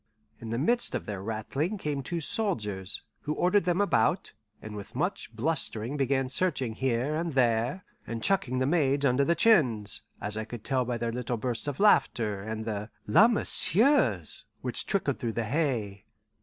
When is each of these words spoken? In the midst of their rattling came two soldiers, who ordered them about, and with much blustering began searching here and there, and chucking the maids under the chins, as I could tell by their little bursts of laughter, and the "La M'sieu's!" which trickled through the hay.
In 0.39 0.49
the 0.49 0.57
midst 0.57 0.95
of 0.95 1.05
their 1.05 1.21
rattling 1.21 1.77
came 1.77 2.01
two 2.01 2.21
soldiers, 2.21 3.03
who 3.19 3.35
ordered 3.35 3.65
them 3.65 3.79
about, 3.79 4.33
and 4.59 4.75
with 4.75 4.95
much 4.95 5.35
blustering 5.35 5.95
began 5.95 6.27
searching 6.27 6.73
here 6.73 7.13
and 7.13 7.33
there, 7.35 7.85
and 8.07 8.23
chucking 8.23 8.57
the 8.57 8.65
maids 8.65 9.05
under 9.05 9.23
the 9.23 9.35
chins, 9.35 10.01
as 10.19 10.37
I 10.37 10.43
could 10.43 10.63
tell 10.63 10.85
by 10.85 10.97
their 10.97 11.11
little 11.11 11.37
bursts 11.37 11.67
of 11.67 11.79
laughter, 11.79 12.41
and 12.41 12.65
the 12.65 12.89
"La 13.05 13.27
M'sieu's!" 13.27 14.45
which 14.63 14.87
trickled 14.87 15.19
through 15.19 15.33
the 15.33 15.45
hay. 15.45 16.05